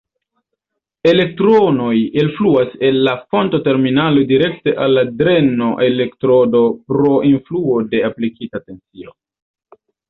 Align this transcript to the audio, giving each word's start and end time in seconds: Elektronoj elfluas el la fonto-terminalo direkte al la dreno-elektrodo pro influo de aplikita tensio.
Elektronoj 1.09 1.99
elfluas 2.21 2.73
el 2.89 2.97
la 3.09 3.13
fonto-terminalo 3.35 4.25
direkte 4.33 4.75
al 4.87 4.97
la 5.01 5.05
dreno-elektrodo 5.21 6.67
pro 6.91 7.17
influo 7.37 7.81
de 7.95 8.07
aplikita 8.11 8.67
tensio. 8.69 9.17